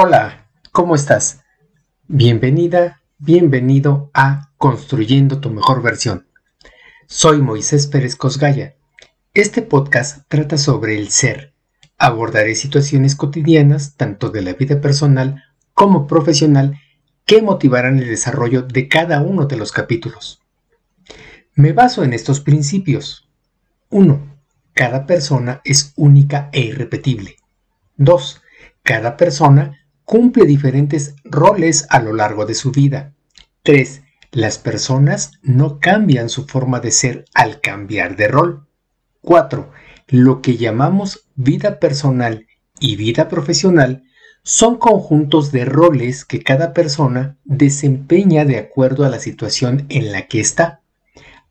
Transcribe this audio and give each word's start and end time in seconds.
Hola, 0.00 0.48
¿cómo 0.70 0.94
estás? 0.94 1.40
Bienvenida, 2.06 3.02
bienvenido 3.18 4.12
a 4.14 4.52
Construyendo 4.56 5.40
tu 5.40 5.50
mejor 5.50 5.82
versión. 5.82 6.28
Soy 7.08 7.42
Moisés 7.42 7.88
Pérez 7.88 8.14
Cosgaya. 8.14 8.76
Este 9.34 9.60
podcast 9.60 10.22
trata 10.28 10.56
sobre 10.56 10.96
el 10.96 11.08
ser. 11.08 11.52
Abordaré 11.98 12.54
situaciones 12.54 13.16
cotidianas, 13.16 13.96
tanto 13.96 14.30
de 14.30 14.42
la 14.42 14.52
vida 14.52 14.80
personal 14.80 15.42
como 15.74 16.06
profesional, 16.06 16.78
que 17.24 17.42
motivarán 17.42 17.98
el 17.98 18.06
desarrollo 18.06 18.62
de 18.62 18.86
cada 18.86 19.20
uno 19.20 19.46
de 19.46 19.56
los 19.56 19.72
capítulos. 19.72 20.40
Me 21.56 21.72
baso 21.72 22.04
en 22.04 22.12
estos 22.12 22.38
principios. 22.38 23.28
1. 23.90 24.38
Cada 24.74 25.06
persona 25.06 25.60
es 25.64 25.92
única 25.96 26.50
e 26.52 26.60
irrepetible. 26.60 27.34
2. 27.96 28.42
Cada 28.84 29.16
persona 29.16 29.74
cumple 30.08 30.46
diferentes 30.46 31.16
roles 31.22 31.86
a 31.90 32.00
lo 32.00 32.14
largo 32.14 32.46
de 32.46 32.54
su 32.54 32.72
vida. 32.72 33.12
3. 33.62 34.00
Las 34.32 34.56
personas 34.56 35.32
no 35.42 35.80
cambian 35.80 36.30
su 36.30 36.46
forma 36.46 36.80
de 36.80 36.92
ser 36.92 37.26
al 37.34 37.60
cambiar 37.60 38.16
de 38.16 38.26
rol. 38.26 38.66
4. 39.20 39.70
Lo 40.06 40.40
que 40.40 40.56
llamamos 40.56 41.28
vida 41.34 41.78
personal 41.78 42.46
y 42.80 42.96
vida 42.96 43.28
profesional 43.28 44.04
son 44.42 44.78
conjuntos 44.78 45.52
de 45.52 45.66
roles 45.66 46.24
que 46.24 46.42
cada 46.42 46.72
persona 46.72 47.36
desempeña 47.44 48.46
de 48.46 48.56
acuerdo 48.56 49.04
a 49.04 49.10
la 49.10 49.18
situación 49.18 49.84
en 49.90 50.10
la 50.10 50.26
que 50.26 50.40
está. 50.40 50.80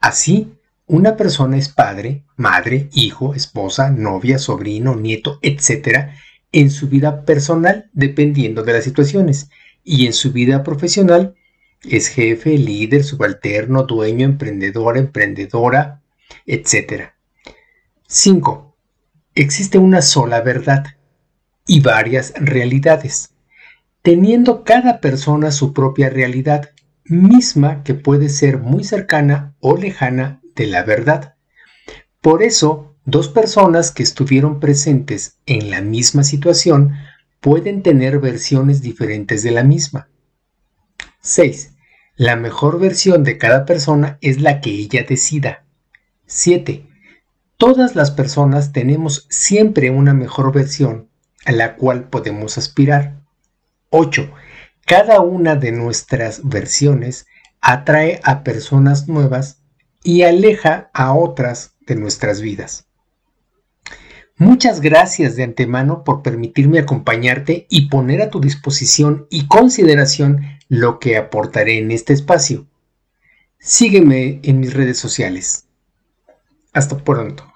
Así, 0.00 0.52
una 0.86 1.16
persona 1.16 1.56
es 1.56 1.70
padre, 1.70 2.22
madre, 2.36 2.88
hijo, 2.92 3.34
esposa, 3.34 3.90
novia, 3.90 4.38
sobrino, 4.38 4.94
nieto, 4.94 5.40
etc 5.42 6.12
en 6.54 6.70
su 6.70 6.88
vida 6.88 7.24
personal 7.24 7.90
dependiendo 7.92 8.62
de 8.62 8.74
las 8.74 8.84
situaciones 8.84 9.50
y 9.82 10.06
en 10.06 10.12
su 10.12 10.32
vida 10.32 10.62
profesional 10.62 11.34
es 11.82 12.08
jefe, 12.08 12.56
líder, 12.56 13.02
subalterno, 13.02 13.82
dueño, 13.82 14.24
emprendedor, 14.24 14.96
emprendedora, 14.96 16.00
etc. 16.46 17.10
5. 18.06 18.76
Existe 19.34 19.78
una 19.78 20.00
sola 20.00 20.40
verdad 20.42 20.84
y 21.66 21.80
varias 21.80 22.32
realidades, 22.36 23.34
teniendo 24.02 24.62
cada 24.62 25.00
persona 25.00 25.50
su 25.50 25.74
propia 25.74 26.08
realidad, 26.08 26.70
misma 27.04 27.82
que 27.82 27.94
puede 27.94 28.28
ser 28.28 28.58
muy 28.58 28.84
cercana 28.84 29.56
o 29.58 29.76
lejana 29.76 30.40
de 30.54 30.68
la 30.68 30.84
verdad. 30.84 31.34
Por 32.20 32.44
eso, 32.44 32.93
Dos 33.06 33.28
personas 33.28 33.90
que 33.90 34.02
estuvieron 34.02 34.60
presentes 34.60 35.36
en 35.44 35.70
la 35.70 35.82
misma 35.82 36.24
situación 36.24 36.94
pueden 37.40 37.82
tener 37.82 38.18
versiones 38.18 38.80
diferentes 38.80 39.42
de 39.42 39.50
la 39.50 39.62
misma. 39.62 40.08
6. 41.20 41.74
La 42.16 42.34
mejor 42.36 42.80
versión 42.80 43.22
de 43.22 43.36
cada 43.36 43.66
persona 43.66 44.16
es 44.22 44.40
la 44.40 44.62
que 44.62 44.70
ella 44.70 45.04
decida. 45.06 45.66
7. 46.24 46.86
Todas 47.58 47.94
las 47.94 48.10
personas 48.10 48.72
tenemos 48.72 49.26
siempre 49.28 49.90
una 49.90 50.14
mejor 50.14 50.50
versión 50.50 51.10
a 51.44 51.52
la 51.52 51.76
cual 51.76 52.08
podemos 52.08 52.56
aspirar. 52.56 53.20
8. 53.90 54.32
Cada 54.86 55.20
una 55.20 55.56
de 55.56 55.72
nuestras 55.72 56.48
versiones 56.48 57.26
atrae 57.60 58.20
a 58.24 58.42
personas 58.44 59.08
nuevas 59.08 59.58
y 60.02 60.22
aleja 60.22 60.88
a 60.94 61.12
otras 61.12 61.74
de 61.86 61.96
nuestras 61.96 62.40
vidas. 62.40 62.86
Muchas 64.36 64.80
gracias 64.80 65.36
de 65.36 65.44
antemano 65.44 66.02
por 66.02 66.22
permitirme 66.22 66.80
acompañarte 66.80 67.66
y 67.70 67.88
poner 67.88 68.20
a 68.20 68.30
tu 68.30 68.40
disposición 68.40 69.26
y 69.30 69.46
consideración 69.46 70.58
lo 70.68 70.98
que 70.98 71.16
aportaré 71.16 71.78
en 71.78 71.92
este 71.92 72.12
espacio. 72.12 72.66
Sígueme 73.58 74.40
en 74.42 74.58
mis 74.58 74.74
redes 74.74 74.98
sociales. 74.98 75.66
Hasta 76.72 76.98
pronto. 76.98 77.53